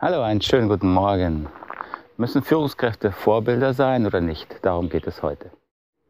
[0.00, 1.48] Hallo, einen schönen guten Morgen.
[2.16, 4.64] Müssen Führungskräfte Vorbilder sein oder nicht?
[4.64, 5.50] Darum geht es heute.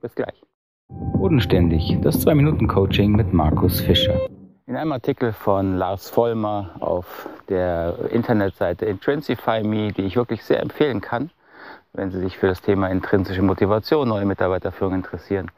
[0.02, 0.44] Bis gleich.
[0.90, 4.28] Bodenständig, das 2-Minuten-Coaching mit Markus Fischer.
[4.66, 10.60] In einem Artikel von Lars Vollmer auf der Internetseite Intrinsify Me, die ich wirklich sehr
[10.60, 11.30] empfehlen kann,
[11.94, 15.50] wenn Sie sich für das Thema intrinsische Motivation, neue Mitarbeiterführung interessieren.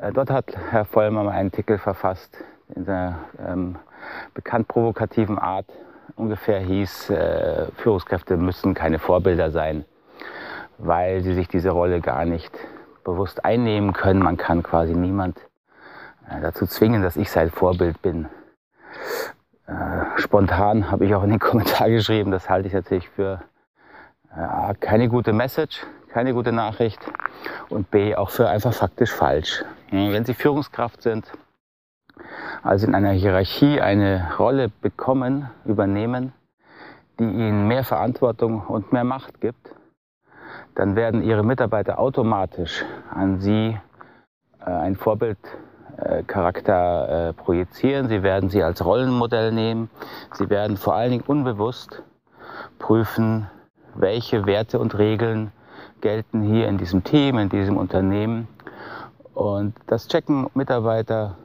[0.00, 2.32] Äh, dort hat Herr Vollmer einen Artikel verfasst
[2.76, 3.74] in seiner ähm,
[4.34, 5.66] bekannt provokativen Art
[6.16, 9.84] ungefähr hieß, äh, Führungskräfte müssen keine Vorbilder sein,
[10.78, 12.52] weil sie sich diese Rolle gar nicht
[13.04, 14.22] bewusst einnehmen können.
[14.22, 15.38] Man kann quasi niemand
[16.28, 18.28] äh, dazu zwingen, dass ich sein Vorbild bin.
[19.66, 19.72] Äh,
[20.16, 23.42] spontan habe ich auch in den Kommentar geschrieben, das halte ich natürlich für
[24.36, 27.00] äh, keine gute Message, keine gute Nachricht
[27.68, 29.64] und B auch für einfach faktisch falsch.
[29.90, 31.26] Wenn Sie Führungskraft sind,
[32.62, 36.34] also in einer Hierarchie eine Rolle bekommen, übernehmen,
[37.18, 39.74] die ihnen mehr Verantwortung und mehr Macht gibt,
[40.74, 43.78] dann werden ihre Mitarbeiter automatisch an sie
[44.60, 48.08] äh, ein Vorbildcharakter äh, projizieren.
[48.08, 49.90] Sie werden sie als Rollenmodell nehmen.
[50.32, 52.04] Sie werden vor allen Dingen unbewusst
[52.78, 53.48] prüfen,
[53.94, 55.50] welche Werte und Regeln
[56.00, 58.48] gelten hier in diesem Team, in diesem Unternehmen.
[59.34, 61.36] Und das checken Mitarbeiter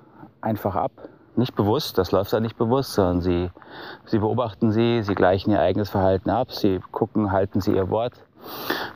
[0.45, 0.91] einfach ab.
[1.35, 3.51] Nicht bewusst, das läuft da nicht bewusst, sondern sie,
[4.05, 8.13] sie beobachten sie, sie gleichen ihr eigenes Verhalten ab, sie gucken, halten sie ihr Wort,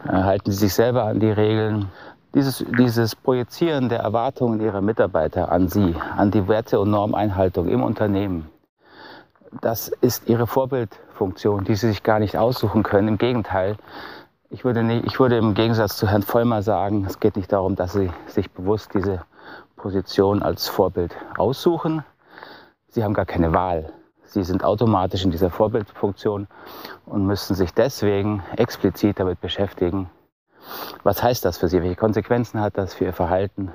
[0.06, 1.90] äh, halten sie sich selber an die Regeln.
[2.34, 7.84] Dieses, dieses Projizieren der Erwartungen ihrer Mitarbeiter an sie, an die Werte- und Normeinhaltung im
[7.84, 8.48] Unternehmen,
[9.62, 13.08] das ist ihre Vorbildfunktion, die sie sich gar nicht aussuchen können.
[13.08, 13.78] Im Gegenteil,
[14.50, 17.76] ich würde, nicht, ich würde im Gegensatz zu Herrn Vollmer sagen, es geht nicht darum,
[17.76, 19.22] dass sie sich bewusst diese
[19.80, 22.04] Position als Vorbild aussuchen.
[22.90, 23.92] Sie haben gar keine Wahl.
[24.26, 26.48] Sie sind automatisch in dieser Vorbildfunktion
[27.06, 30.10] und müssen sich deswegen explizit damit beschäftigen,
[31.04, 33.72] was heißt das für Sie, welche Konsequenzen hat das für Ihr Verhalten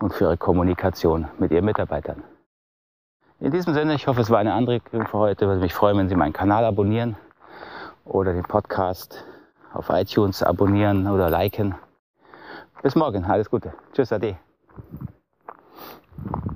[0.00, 2.24] und für Ihre Kommunikation mit Ihren Mitarbeitern.
[3.38, 5.44] In diesem Sinne, ich hoffe, es war eine Anregung für heute.
[5.44, 7.16] Ich würde mich freuen, wenn Sie meinen Kanal abonnieren
[8.04, 9.24] oder den Podcast
[9.72, 11.74] auf iTunes abonnieren oder liken.
[12.82, 13.74] Bis morgen, alles Gute.
[13.92, 14.38] Tschüss, Ade.
[16.18, 16.55] Thank you.